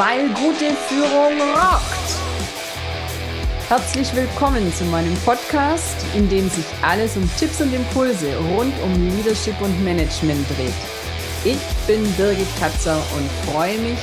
weil 0.00 0.28
gute 0.30 0.74
Führung 0.88 1.38
rockt. 1.52 2.10
Herzlich 3.68 4.14
willkommen 4.14 4.72
zu 4.72 4.86
meinem 4.86 5.14
Podcast, 5.26 5.94
in 6.16 6.26
dem 6.26 6.48
sich 6.48 6.64
alles 6.80 7.18
um 7.18 7.30
Tipps 7.38 7.60
und 7.60 7.74
Impulse 7.74 8.34
rund 8.56 8.72
um 8.82 8.94
Leadership 9.10 9.60
und 9.60 9.84
Management 9.84 10.48
dreht. 10.56 10.72
Ich 11.44 11.58
bin 11.86 12.02
Birgit 12.14 12.46
Katzer 12.58 12.96
und 13.14 13.52
freue 13.52 13.76
mich, 13.76 13.98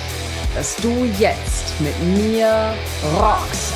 dass 0.53 0.75
du 0.75 0.89
jetzt 1.17 1.73
mit 1.79 1.99
mir 2.15 2.75
rockst. 3.15 3.73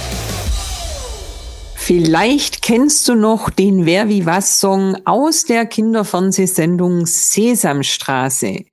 Vielleicht 1.74 2.62
kennst 2.62 3.10
du 3.10 3.16
noch 3.16 3.50
den 3.50 3.88
Wer 3.88 4.10
wie 4.10 4.28
was 4.28 4.60
Song 4.60 4.96
aus 5.06 5.46
der 5.46 5.66
Kinderfernsehsendung 5.66 7.08
Sesamstraße. 7.08 8.66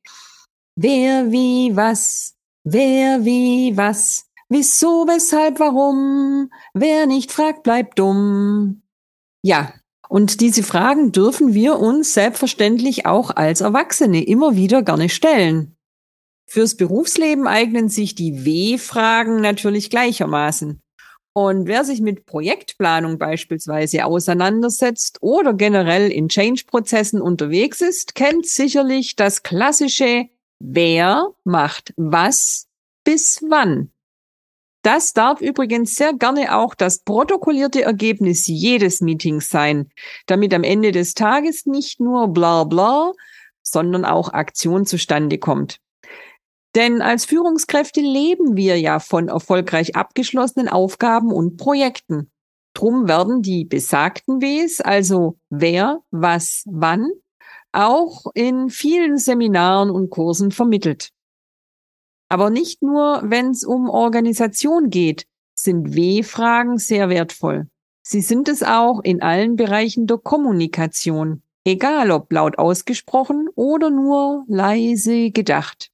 Wer 0.76 1.32
wie 1.32 1.74
was, 1.74 2.34
wer 2.72 3.24
wie 3.24 3.76
was, 3.76 4.26
wieso, 4.48 5.06
weshalb, 5.06 5.60
warum, 5.60 6.50
wer 6.74 7.06
nicht 7.06 7.32
fragt, 7.32 7.62
bleibt 7.62 7.98
dumm. 7.98 8.82
Ja, 9.42 9.72
und 10.08 10.40
diese 10.40 10.62
Fragen 10.62 11.12
dürfen 11.12 11.54
wir 11.54 11.78
uns 11.78 12.14
selbstverständlich 12.14 13.06
auch 13.06 13.30
als 13.30 13.60
Erwachsene 13.60 14.24
immer 14.24 14.56
wieder 14.56 14.82
gerne 14.82 15.08
stellen. 15.08 15.76
Fürs 16.46 16.76
Berufsleben 16.76 17.46
eignen 17.46 17.90
sich 17.90 18.14
die 18.14 18.44
W-Fragen 18.44 19.42
natürlich 19.42 19.90
gleichermaßen. 19.90 20.80
Und 21.34 21.68
wer 21.68 21.84
sich 21.84 22.00
mit 22.00 22.24
Projektplanung 22.24 23.18
beispielsweise 23.18 24.06
auseinandersetzt 24.06 25.18
oder 25.20 25.52
generell 25.52 26.10
in 26.10 26.28
Change-Prozessen 26.28 27.20
unterwegs 27.20 27.82
ist, 27.82 28.14
kennt 28.14 28.46
sicherlich 28.46 29.14
das 29.14 29.42
klassische 29.42 30.30
Wer 30.60 31.28
macht 31.44 31.94
was 31.96 32.66
bis 33.04 33.40
wann? 33.48 33.92
Das 34.82 35.12
darf 35.12 35.40
übrigens 35.40 35.94
sehr 35.96 36.14
gerne 36.14 36.56
auch 36.56 36.74
das 36.74 37.00
protokollierte 37.00 37.82
Ergebnis 37.82 38.46
jedes 38.46 39.00
Meetings 39.00 39.50
sein, 39.50 39.90
damit 40.26 40.54
am 40.54 40.62
Ende 40.62 40.92
des 40.92 41.14
Tages 41.14 41.66
nicht 41.66 42.00
nur 42.00 42.28
bla 42.28 42.64
bla, 42.64 43.12
sondern 43.62 44.04
auch 44.04 44.32
Aktion 44.32 44.86
zustande 44.86 45.38
kommt. 45.38 45.80
Denn 46.74 47.02
als 47.02 47.24
Führungskräfte 47.24 48.00
leben 48.00 48.56
wir 48.56 48.78
ja 48.78 49.00
von 49.00 49.28
erfolgreich 49.28 49.96
abgeschlossenen 49.96 50.68
Aufgaben 50.68 51.32
und 51.32 51.56
Projekten. 51.56 52.30
Drum 52.74 53.08
werden 53.08 53.42
die 53.42 53.64
besagten 53.64 54.40
Ws, 54.40 54.80
also 54.80 55.38
wer, 55.50 56.00
was, 56.10 56.62
wann, 56.66 57.10
auch 57.72 58.26
in 58.34 58.70
vielen 58.70 59.18
Seminaren 59.18 59.90
und 59.90 60.10
Kursen 60.10 60.50
vermittelt. 60.50 61.10
Aber 62.28 62.50
nicht 62.50 62.82
nur, 62.82 63.22
wenn 63.24 63.50
es 63.50 63.64
um 63.64 63.88
Organisation 63.88 64.90
geht, 64.90 65.26
sind 65.54 65.94
W-Fragen 65.94 66.78
sehr 66.78 67.08
wertvoll. 67.08 67.68
Sie 68.02 68.20
sind 68.20 68.48
es 68.48 68.62
auch 68.62 69.00
in 69.02 69.22
allen 69.22 69.56
Bereichen 69.56 70.06
der 70.06 70.18
Kommunikation, 70.18 71.42
egal 71.64 72.10
ob 72.10 72.32
laut 72.32 72.58
ausgesprochen 72.58 73.48
oder 73.54 73.90
nur 73.90 74.44
leise 74.48 75.30
gedacht. 75.30 75.90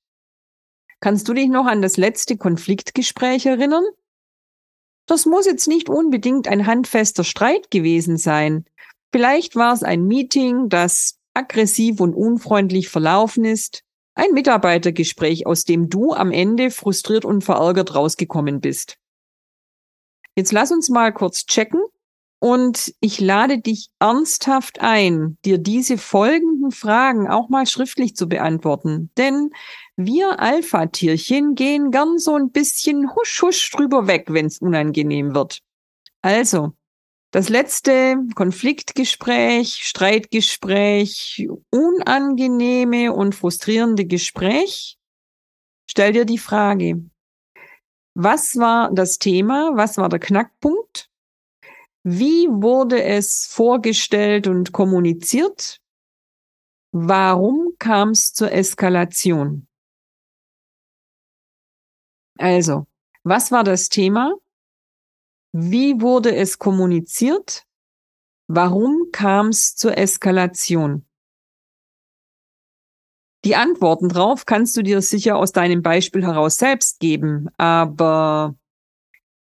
Kannst 1.00 1.28
du 1.28 1.34
dich 1.34 1.48
noch 1.48 1.66
an 1.66 1.82
das 1.82 1.96
letzte 1.96 2.36
Konfliktgespräch 2.36 3.46
erinnern? 3.46 3.84
Das 5.06 5.26
muss 5.26 5.44
jetzt 5.44 5.68
nicht 5.68 5.88
unbedingt 5.88 6.48
ein 6.48 6.66
handfester 6.66 7.24
Streit 7.24 7.70
gewesen 7.70 8.16
sein. 8.16 8.64
Vielleicht 9.12 9.54
war 9.54 9.74
es 9.74 9.82
ein 9.82 10.06
Meeting, 10.06 10.68
das 10.68 11.18
aggressiv 11.34 12.00
und 12.00 12.14
unfreundlich 12.14 12.88
verlaufen 12.88 13.44
ist, 13.44 13.82
ein 14.14 14.32
Mitarbeitergespräch, 14.32 15.46
aus 15.46 15.64
dem 15.64 15.88
du 15.90 16.12
am 16.12 16.30
Ende 16.30 16.70
frustriert 16.70 17.24
und 17.24 17.42
verärgert 17.42 17.94
rausgekommen 17.94 18.60
bist. 18.60 18.96
Jetzt 20.36 20.52
lass 20.52 20.72
uns 20.72 20.88
mal 20.88 21.12
kurz 21.12 21.46
checken 21.46 21.82
und 22.40 22.94
ich 23.00 23.20
lade 23.20 23.58
dich 23.58 23.88
ernsthaft 24.00 24.80
ein, 24.80 25.38
dir 25.44 25.58
diese 25.58 25.96
folgenden 25.96 26.72
Fragen 26.72 27.28
auch 27.28 27.48
mal 27.48 27.66
schriftlich 27.66 28.16
zu 28.16 28.28
beantworten. 28.28 29.10
Denn 29.16 29.50
wir 29.96 30.40
Alpha-Tierchen 30.40 31.54
gehen 31.54 31.90
gern 31.90 32.18
so 32.18 32.34
ein 32.34 32.50
bisschen 32.50 33.14
husch 33.14 33.42
husch 33.42 33.70
drüber 33.70 34.06
weg, 34.06 34.26
wenn's 34.28 34.58
unangenehm 34.58 35.34
wird. 35.34 35.60
Also, 36.20 36.72
das 37.34 37.48
letzte 37.48 38.16
Konfliktgespräch, 38.36 39.82
Streitgespräch, 39.82 41.48
unangenehme 41.68 43.12
und 43.12 43.34
frustrierende 43.34 44.04
Gespräch. 44.04 45.00
Stell 45.90 46.12
dir 46.12 46.26
die 46.26 46.38
Frage, 46.38 47.10
was 48.14 48.54
war 48.54 48.92
das 48.94 49.18
Thema? 49.18 49.72
Was 49.74 49.96
war 49.96 50.08
der 50.08 50.20
Knackpunkt? 50.20 51.10
Wie 52.04 52.46
wurde 52.48 53.02
es 53.02 53.46
vorgestellt 53.46 54.46
und 54.46 54.70
kommuniziert? 54.70 55.80
Warum 56.92 57.74
kam 57.80 58.10
es 58.10 58.32
zur 58.32 58.52
Eskalation? 58.52 59.66
Also, 62.38 62.86
was 63.24 63.50
war 63.50 63.64
das 63.64 63.88
Thema? 63.88 64.36
Wie 65.56 66.00
wurde 66.00 66.34
es 66.34 66.58
kommuniziert? 66.58 67.64
Warum 68.48 69.10
kam 69.12 69.50
es 69.50 69.76
zur 69.76 69.96
Eskalation? 69.96 71.06
Die 73.44 73.54
Antworten 73.54 74.08
drauf 74.08 74.46
kannst 74.46 74.76
du 74.76 74.82
dir 74.82 75.00
sicher 75.00 75.36
aus 75.36 75.52
deinem 75.52 75.80
Beispiel 75.80 76.24
heraus 76.26 76.56
selbst 76.56 76.98
geben, 76.98 77.50
aber 77.56 78.56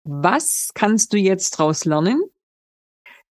was 0.03 0.71
kannst 0.73 1.13
du 1.13 1.17
jetzt 1.17 1.59
daraus 1.59 1.85
lernen? 1.85 2.23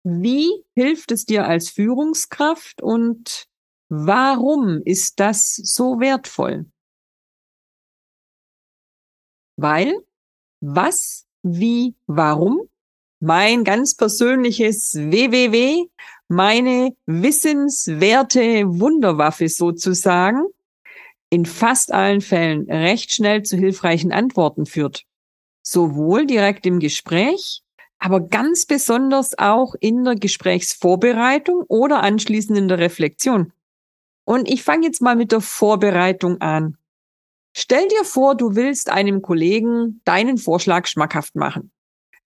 Wie 0.03 0.66
hilft 0.75 1.12
es 1.12 1.25
dir 1.25 1.47
als 1.47 1.70
Führungskraft 1.70 2.82
und 2.82 3.48
warum 3.88 4.82
ist 4.84 5.19
das 5.19 5.54
so 5.54 5.98
wertvoll? 5.98 6.66
Weil 9.56 10.04
was 10.60 11.26
wie, 11.47 11.94
warum. 12.06 12.66
Mein 13.21 13.65
ganz 13.65 13.94
persönliches 13.94 14.94
WWW, 14.94 15.88
meine 16.28 16.94
wissenswerte 17.06 18.65
Wunderwaffe 18.66 19.49
sozusagen, 19.49 20.44
in 21.31 21.47
fast 21.47 21.93
allen 21.93 22.21
Fällen 22.21 22.71
recht 22.71 23.12
schnell 23.12 23.43
zu 23.43 23.56
hilfreichen 23.56 24.12
Antworten 24.12 24.66
führt. 24.66 25.05
Sowohl 25.62 26.26
direkt 26.26 26.66
im 26.66 26.78
Gespräch, 26.78 27.62
aber 27.99 28.21
ganz 28.21 28.66
besonders 28.66 29.38
auch 29.38 29.75
in 29.81 30.05
der 30.05 30.16
Gesprächsvorbereitung 30.16 31.65
oder 31.69 32.03
anschließend 32.03 32.59
in 32.59 32.69
der 32.69 32.78
Reflexion. 32.78 33.53
Und 34.25 34.49
ich 34.49 34.62
fange 34.62 34.87
jetzt 34.87 35.00
mal 35.00 35.16
mit 35.16 35.32
der 35.32 35.41
Vorbereitung 35.41 36.41
an. 36.43 36.76
Stell 37.56 37.88
dir 37.88 38.05
vor, 38.05 38.37
du 38.37 38.55
willst 38.55 38.91
einem 38.91 39.22
Kollegen 39.22 40.03
deinen 40.05 40.37
Vorschlag 40.37 40.87
schmackhaft 40.87 41.34
machen. 41.34 41.71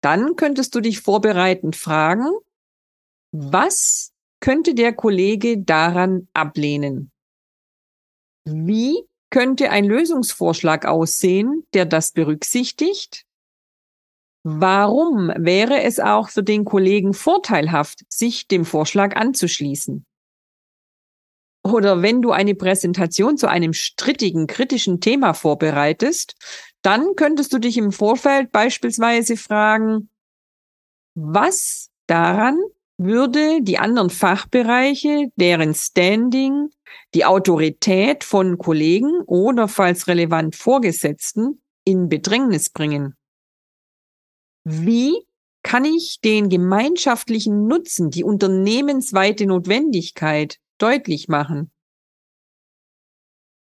Dann 0.02 0.36
könntest 0.36 0.74
du 0.74 0.80
dich 0.80 1.00
vorbereitend 1.00 1.76
fragen, 1.76 2.26
was 3.32 4.12
könnte 4.40 4.74
der 4.74 4.92
Kollege 4.92 5.58
daran 5.58 6.28
ablehnen? 6.32 7.10
Wie 8.44 9.04
könnte 9.30 9.70
ein 9.70 9.84
Lösungsvorschlag 9.84 10.86
aussehen, 10.86 11.64
der 11.74 11.84
das 11.84 12.12
berücksichtigt? 12.12 13.24
Warum 14.44 15.32
wäre 15.36 15.82
es 15.82 15.98
auch 15.98 16.28
für 16.28 16.44
den 16.44 16.64
Kollegen 16.64 17.12
vorteilhaft, 17.12 18.04
sich 18.08 18.46
dem 18.46 18.64
Vorschlag 18.64 19.16
anzuschließen? 19.16 20.06
oder 21.72 22.02
wenn 22.02 22.22
du 22.22 22.30
eine 22.30 22.54
Präsentation 22.54 23.36
zu 23.36 23.48
einem 23.48 23.72
strittigen, 23.72 24.46
kritischen 24.46 25.00
Thema 25.00 25.34
vorbereitest, 25.34 26.34
dann 26.86 27.16
könntest 27.16 27.52
du 27.52 27.58
dich 27.58 27.76
im 27.76 27.92
Vorfeld 27.92 28.52
beispielsweise 28.52 29.36
fragen, 29.36 30.08
was 31.14 31.90
daran 32.06 32.58
würde 32.98 33.62
die 33.62 33.78
anderen 33.78 34.10
Fachbereiche, 34.10 35.28
deren 35.36 35.74
Standing, 35.74 36.70
die 37.14 37.24
Autorität 37.24 38.24
von 38.24 38.56
Kollegen 38.56 39.22
oder 39.26 39.68
falls 39.68 40.06
relevant 40.06 40.56
Vorgesetzten 40.56 41.60
in 41.84 42.08
Bedrängnis 42.08 42.70
bringen? 42.70 43.14
Wie 44.64 45.26
kann 45.66 45.84
ich 45.84 46.20
den 46.20 46.48
gemeinschaftlichen 46.48 47.66
Nutzen, 47.66 48.10
die 48.10 48.22
unternehmensweite 48.22 49.46
Notwendigkeit 49.46 50.60
deutlich 50.78 51.26
machen. 51.26 51.72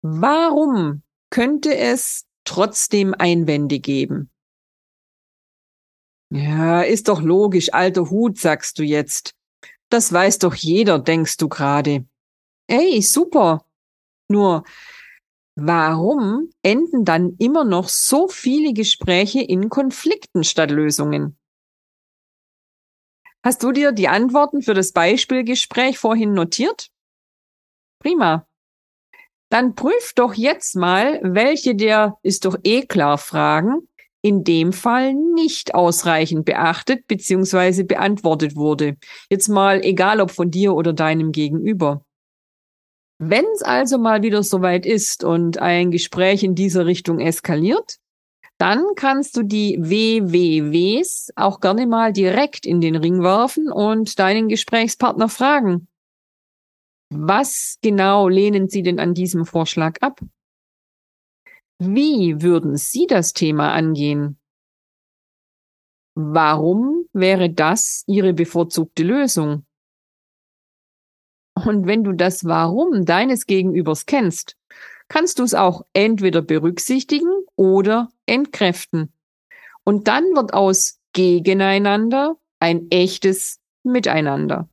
Warum 0.02 1.02
könnte 1.30 1.74
es 1.74 2.26
trotzdem 2.46 3.14
Einwände 3.16 3.78
geben? 3.78 4.30
Ja, 6.30 6.82
ist 6.82 7.08
doch 7.08 7.22
logisch, 7.22 7.72
alter 7.72 8.10
Hut, 8.10 8.38
sagst 8.38 8.78
du 8.78 8.82
jetzt. 8.82 9.34
Das 9.90 10.12
weiß 10.12 10.38
doch 10.38 10.54
jeder, 10.54 10.98
denkst 10.98 11.36
du 11.36 11.48
gerade. 11.48 12.06
Ey, 12.66 13.00
super. 13.02 13.64
Nur, 14.28 14.64
warum 15.54 16.50
enden 16.62 17.04
dann 17.04 17.36
immer 17.38 17.64
noch 17.64 17.88
so 17.88 18.28
viele 18.28 18.72
Gespräche 18.72 19.40
in 19.40 19.68
Konflikten 19.68 20.42
statt 20.42 20.70
Lösungen? 20.70 21.38
Hast 23.44 23.62
du 23.62 23.70
dir 23.70 23.92
die 23.92 24.08
Antworten 24.08 24.62
für 24.62 24.74
das 24.74 24.90
Beispielgespräch 24.90 25.98
vorhin 25.98 26.34
notiert? 26.34 26.90
Prima. 28.00 28.46
Dann 29.48 29.74
prüf 29.74 30.12
doch 30.14 30.34
jetzt 30.34 30.74
mal, 30.74 31.20
welche 31.22 31.74
der 31.74 32.16
ist 32.22 32.44
doch 32.44 32.56
eh 32.64 32.82
klar 32.82 33.18
Fragen 33.18 33.88
in 34.26 34.42
dem 34.42 34.72
Fall 34.72 35.14
nicht 35.14 35.76
ausreichend 35.76 36.46
beachtet 36.46 37.06
bzw. 37.06 37.84
beantwortet 37.84 38.56
wurde. 38.56 38.96
Jetzt 39.30 39.46
mal 39.46 39.84
egal 39.84 40.20
ob 40.20 40.32
von 40.32 40.50
dir 40.50 40.74
oder 40.74 40.92
deinem 40.92 41.30
Gegenüber. 41.30 42.02
Wenn 43.18 43.44
es 43.54 43.62
also 43.62 43.98
mal 43.98 44.22
wieder 44.22 44.42
soweit 44.42 44.84
ist 44.84 45.22
und 45.22 45.58
ein 45.58 45.92
Gespräch 45.92 46.42
in 46.42 46.56
dieser 46.56 46.86
Richtung 46.86 47.20
eskaliert, 47.20 47.98
dann 48.58 48.84
kannst 48.96 49.36
du 49.36 49.44
die 49.44 49.78
WWWs 49.78 51.30
auch 51.36 51.60
gerne 51.60 51.86
mal 51.86 52.12
direkt 52.12 52.66
in 52.66 52.80
den 52.80 52.96
Ring 52.96 53.22
werfen 53.22 53.70
und 53.70 54.18
deinen 54.18 54.48
Gesprächspartner 54.48 55.28
fragen. 55.28 55.88
Was 57.10 57.78
genau 57.82 58.28
lehnen 58.28 58.68
Sie 58.68 58.82
denn 58.82 58.98
an 58.98 59.14
diesem 59.14 59.46
Vorschlag 59.46 59.96
ab? 60.00 60.20
Wie 61.78 62.42
würden 62.42 62.76
Sie 62.76 63.06
das 63.06 63.32
Thema 63.32 63.72
angehen? 63.72 64.38
Warum 66.14 67.06
wäre 67.12 67.50
das 67.50 68.02
Ihre 68.06 68.32
bevorzugte 68.32 69.02
Lösung? 69.02 69.66
Und 71.54 71.86
wenn 71.86 72.04
du 72.04 72.12
das 72.12 72.44
Warum 72.44 73.04
deines 73.04 73.46
Gegenübers 73.46 74.06
kennst, 74.06 74.56
kannst 75.08 75.38
du 75.38 75.44
es 75.44 75.54
auch 75.54 75.82
entweder 75.92 76.42
berücksichtigen 76.42 77.30
oder 77.54 78.10
entkräften. 78.26 79.12
Und 79.84 80.08
dann 80.08 80.24
wird 80.34 80.52
aus 80.54 81.00
Gegeneinander 81.12 82.36
ein 82.58 82.90
echtes 82.90 83.60
Miteinander. 83.82 84.68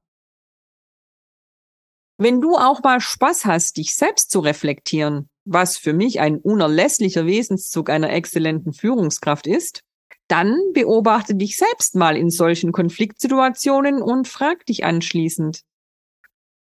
Wenn 2.17 2.41
du 2.41 2.55
auch 2.55 2.83
mal 2.83 3.01
Spaß 3.01 3.45
hast, 3.45 3.77
dich 3.77 3.95
selbst 3.95 4.31
zu 4.31 4.39
reflektieren, 4.39 5.29
was 5.45 5.77
für 5.77 5.93
mich 5.93 6.19
ein 6.19 6.37
unerlässlicher 6.37 7.25
Wesenszug 7.25 7.89
einer 7.89 8.11
exzellenten 8.11 8.73
Führungskraft 8.73 9.47
ist, 9.47 9.83
dann 10.27 10.57
beobachte 10.73 11.35
dich 11.35 11.57
selbst 11.57 11.95
mal 11.95 12.15
in 12.15 12.29
solchen 12.29 12.71
Konfliktsituationen 12.71 14.01
und 14.01 14.27
frag 14.27 14.65
dich 14.65 14.85
anschließend, 14.85 15.63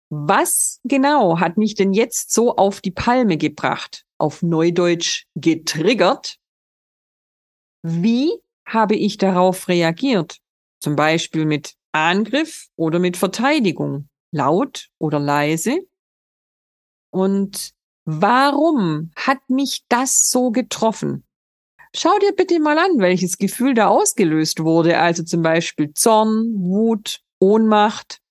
was 0.09 0.79
genau 0.83 1.39
hat 1.39 1.57
mich 1.57 1.75
denn 1.75 1.91
jetzt 1.91 2.31
so 2.33 2.55
auf 2.55 2.79
die 2.79 2.91
Palme 2.91 3.37
gebracht, 3.37 4.05
auf 4.17 4.41
Neudeutsch 4.41 5.25
getriggert? 5.35 6.37
Wie 7.83 8.31
habe 8.65 8.95
ich 8.95 9.17
darauf 9.17 9.67
reagiert? 9.67 10.37
Zum 10.79 10.95
Beispiel 10.95 11.45
mit 11.45 11.73
Angriff 11.91 12.67
oder 12.75 12.99
mit 12.99 13.17
Verteidigung, 13.17 14.07
laut 14.31 14.89
oder 14.99 15.19
leise? 15.19 15.79
Und 17.11 17.77
Warum 18.09 19.11
hat 19.17 19.49
mich 19.49 19.83
das 19.89 20.29
so 20.29 20.49
getroffen? 20.49 21.25
Schau 21.93 22.17
dir 22.19 22.31
bitte 22.33 22.57
mal 22.61 22.77
an, 22.77 22.99
welches 22.99 23.37
Gefühl 23.37 23.73
da 23.73 23.87
ausgelöst 23.87 24.63
wurde, 24.63 24.97
also 24.97 25.23
zum 25.23 25.41
Beispiel 25.41 25.93
Zorn, 25.93 26.53
Wut, 26.55 27.19
Ohnmacht, 27.41 28.21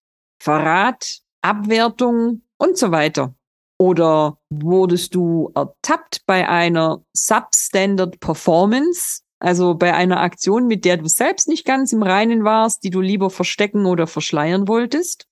Verrat, 0.42 1.18
Abwertung 1.42 2.40
und 2.56 2.78
so 2.78 2.90
weiter. 2.90 3.34
Oder 3.78 4.38
wurdest 4.48 5.14
du 5.14 5.52
ertappt 5.54 6.22
bei 6.24 6.48
einer 6.48 7.04
Substandard 7.12 8.18
Performance, 8.18 9.20
also 9.40 9.74
bei 9.74 9.92
einer 9.92 10.20
Aktion, 10.20 10.68
mit 10.68 10.86
der 10.86 10.96
du 10.96 11.06
selbst 11.06 11.48
nicht 11.48 11.66
ganz 11.66 11.92
im 11.92 12.02
Reinen 12.02 12.44
warst, 12.44 12.82
die 12.82 12.90
du 12.90 13.02
lieber 13.02 13.28
verstecken 13.28 13.84
oder 13.84 14.06
verschleiern 14.06 14.68
wolltest? 14.68 15.26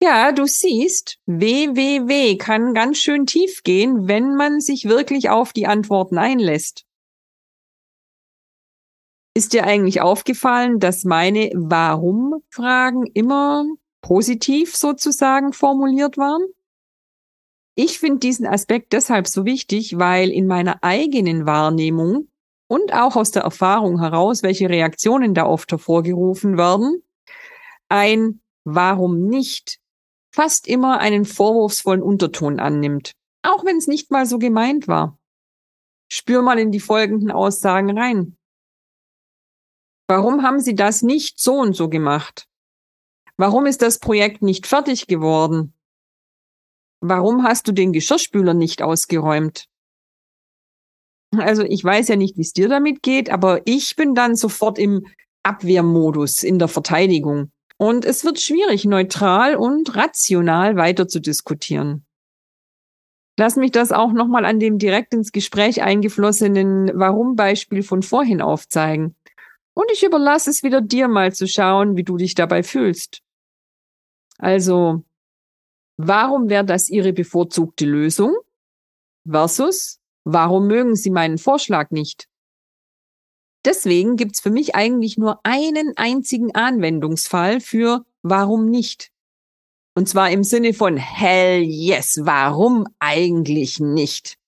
Ja, 0.00 0.30
du 0.30 0.46
siehst, 0.46 1.18
WWW 1.26 2.36
kann 2.36 2.72
ganz 2.72 2.98
schön 2.98 3.26
tief 3.26 3.64
gehen, 3.64 4.06
wenn 4.06 4.36
man 4.36 4.60
sich 4.60 4.84
wirklich 4.84 5.28
auf 5.28 5.52
die 5.52 5.66
Antworten 5.66 6.18
einlässt. 6.18 6.84
Ist 9.34 9.52
dir 9.52 9.64
eigentlich 9.64 10.00
aufgefallen, 10.00 10.78
dass 10.78 11.04
meine 11.04 11.50
Warum-Fragen 11.54 13.06
immer 13.06 13.64
positiv 14.00 14.76
sozusagen 14.76 15.52
formuliert 15.52 16.16
waren? 16.16 16.42
Ich 17.74 17.98
finde 17.98 18.20
diesen 18.20 18.46
Aspekt 18.46 18.92
deshalb 18.92 19.26
so 19.26 19.44
wichtig, 19.44 19.98
weil 19.98 20.30
in 20.30 20.46
meiner 20.46 20.82
eigenen 20.82 21.44
Wahrnehmung 21.44 22.28
und 22.68 22.92
auch 22.92 23.16
aus 23.16 23.32
der 23.32 23.42
Erfahrung 23.42 24.00
heraus, 24.00 24.44
welche 24.44 24.68
Reaktionen 24.68 25.34
da 25.34 25.46
oft 25.46 25.70
hervorgerufen 25.72 26.56
werden, 26.56 27.02
ein 27.88 28.40
Warum 28.64 29.28
nicht 29.28 29.80
fast 30.30 30.66
immer 30.68 30.98
einen 30.98 31.24
vorwurfsvollen 31.24 32.02
Unterton 32.02 32.60
annimmt, 32.60 33.12
auch 33.42 33.64
wenn 33.64 33.76
es 33.78 33.86
nicht 33.86 34.10
mal 34.10 34.26
so 34.26 34.38
gemeint 34.38 34.88
war. 34.88 35.18
Spür 36.10 36.42
mal 36.42 36.58
in 36.58 36.72
die 36.72 36.80
folgenden 36.80 37.30
Aussagen 37.30 37.96
rein. 37.96 38.36
Warum 40.08 40.42
haben 40.42 40.60
Sie 40.60 40.74
das 40.74 41.02
nicht 41.02 41.38
so 41.38 41.54
und 41.54 41.74
so 41.74 41.88
gemacht? 41.88 42.48
Warum 43.36 43.66
ist 43.66 43.82
das 43.82 43.98
Projekt 43.98 44.42
nicht 44.42 44.66
fertig 44.66 45.06
geworden? 45.06 45.74
Warum 47.00 47.44
hast 47.44 47.68
du 47.68 47.72
den 47.72 47.92
Geschirrspüler 47.92 48.54
nicht 48.54 48.82
ausgeräumt? 48.82 49.68
Also 51.36 51.62
ich 51.62 51.84
weiß 51.84 52.08
ja 52.08 52.16
nicht, 52.16 52.36
wie 52.36 52.42
es 52.42 52.52
dir 52.52 52.68
damit 52.68 53.02
geht, 53.02 53.30
aber 53.30 53.60
ich 53.66 53.96
bin 53.96 54.14
dann 54.14 54.34
sofort 54.34 54.78
im 54.78 55.06
Abwehrmodus, 55.42 56.42
in 56.42 56.58
der 56.58 56.68
Verteidigung. 56.68 57.52
Und 57.78 58.04
es 58.04 58.24
wird 58.24 58.40
schwierig, 58.40 58.84
neutral 58.84 59.54
und 59.54 59.94
rational 59.94 60.76
weiter 60.76 61.06
zu 61.06 61.20
diskutieren. 61.20 62.04
Lass 63.38 63.54
mich 63.54 63.70
das 63.70 63.92
auch 63.92 64.12
nochmal 64.12 64.44
an 64.44 64.58
dem 64.58 64.78
direkt 64.78 65.14
ins 65.14 65.30
Gespräch 65.30 65.80
eingeflossenen 65.80 66.90
Warum-Beispiel 66.92 67.84
von 67.84 68.02
vorhin 68.02 68.42
aufzeigen. 68.42 69.14
Und 69.74 69.92
ich 69.92 70.02
überlasse 70.02 70.50
es 70.50 70.64
wieder 70.64 70.80
dir 70.80 71.06
mal 71.06 71.32
zu 71.32 71.46
schauen, 71.46 71.96
wie 71.96 72.02
du 72.02 72.16
dich 72.16 72.34
dabei 72.34 72.64
fühlst. 72.64 73.22
Also, 74.38 75.04
warum 75.96 76.48
wäre 76.48 76.64
das 76.64 76.88
Ihre 76.88 77.12
bevorzugte 77.12 77.86
Lösung? 77.86 78.36
Versus, 79.24 80.00
warum 80.24 80.66
mögen 80.66 80.96
Sie 80.96 81.10
meinen 81.10 81.38
Vorschlag 81.38 81.92
nicht? 81.92 82.28
Deswegen 83.64 84.16
gibt's 84.16 84.40
für 84.40 84.50
mich 84.50 84.74
eigentlich 84.74 85.18
nur 85.18 85.40
einen 85.42 85.96
einzigen 85.96 86.54
Anwendungsfall 86.54 87.60
für 87.60 88.04
warum 88.22 88.66
nicht. 88.70 89.10
Und 89.94 90.08
zwar 90.08 90.30
im 90.30 90.44
Sinne 90.44 90.74
von 90.74 90.96
hell 90.96 91.62
yes, 91.62 92.20
warum 92.22 92.86
eigentlich 93.00 93.80
nicht? 93.80 94.38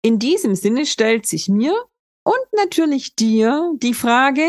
In 0.00 0.18
diesem 0.18 0.54
Sinne 0.54 0.86
stellt 0.86 1.26
sich 1.26 1.48
mir 1.48 1.74
und 2.22 2.52
natürlich 2.52 3.14
dir 3.14 3.72
die 3.76 3.94
Frage, 3.94 4.48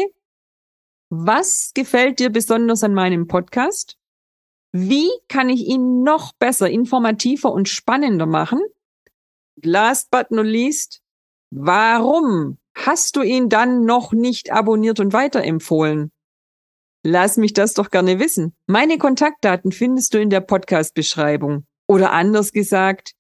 was 1.10 1.72
gefällt 1.74 2.20
dir 2.20 2.30
besonders 2.30 2.84
an 2.84 2.94
meinem 2.94 3.28
Podcast? 3.28 3.98
Wie 4.72 5.10
kann 5.28 5.50
ich 5.50 5.66
ihn 5.66 6.04
noch 6.04 6.34
besser, 6.34 6.70
informativer 6.70 7.52
und 7.52 7.68
spannender 7.68 8.28
machen? 8.28 8.62
Last 9.64 10.12
but 10.12 10.30
not 10.30 10.46
least, 10.46 11.02
warum 11.50 12.58
hast 12.86 13.16
du 13.16 13.22
ihn 13.22 13.50
dann 13.50 13.86
noch 13.86 14.12
nicht 14.12 14.52
abonniert 14.52 15.00
und 15.00 15.14
weiterempfohlen? 15.14 16.12
Lass 17.04 17.38
mich 17.38 17.54
das 17.54 17.74
doch 17.74 17.92
gerne 17.92 18.20
wissen. 18.20 18.56
Meine 18.68 18.98
Kontaktdaten 18.98 19.72
findest 19.72 20.14
du 20.14 20.20
in 20.20 20.30
der 20.30 20.42
Podcast-Beschreibung. 20.42 21.66
Oder 21.88 22.12
anders 22.12 22.52
gesagt, 22.52 23.14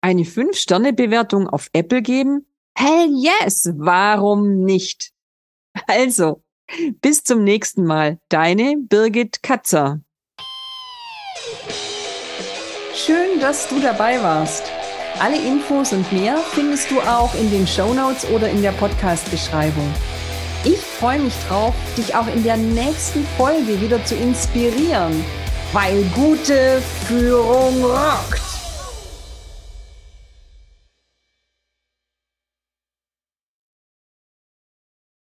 eine 0.00 0.22
5-Sterne-Bewertung 0.22 1.48
auf 1.48 1.68
Apple 1.72 2.02
geben? 2.02 2.46
Hell 2.78 3.08
yes, 3.10 3.70
warum 3.76 4.60
nicht? 4.64 5.10
Also, 5.86 6.42
bis 7.00 7.24
zum 7.24 7.42
nächsten 7.44 7.84
Mal. 7.84 8.20
Deine 8.28 8.76
Birgit 8.78 9.42
Katzer. 9.42 10.00
Schön, 12.94 13.40
dass 13.40 13.68
du 13.68 13.80
dabei 13.80 14.22
warst. 14.22 14.70
Alle 15.18 15.38
Infos 15.38 15.94
und 15.94 16.12
mehr 16.12 16.36
findest 16.52 16.90
du 16.90 17.00
auch 17.00 17.34
in 17.34 17.50
den 17.50 17.66
Show 17.66 17.94
Notes 17.94 18.28
oder 18.28 18.50
in 18.50 18.60
der 18.60 18.72
Podcast-Beschreibung. 18.72 19.90
Ich 20.62 20.78
freue 20.78 21.20
mich 21.20 21.32
drauf, 21.48 21.74
dich 21.96 22.14
auch 22.14 22.26
in 22.26 22.42
der 22.42 22.58
nächsten 22.58 23.26
Folge 23.38 23.80
wieder 23.80 24.04
zu 24.04 24.14
inspirieren, 24.14 25.24
weil 25.72 26.02
gute 26.14 26.82
Führung 27.06 27.82
rockt. 27.82 28.55